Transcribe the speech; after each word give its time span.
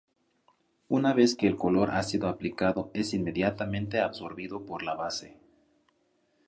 Una 0.89 1.13
vez 1.13 1.35
que 1.35 1.45
el 1.45 1.57
color 1.57 1.91
ha 1.91 2.01
sido 2.01 2.27
aplicado 2.27 2.89
es 2.95 3.13
inmediatamente 3.13 3.99
absorbido 3.99 4.65
por 4.65 4.81
la 4.81 4.95
base. 4.95 5.37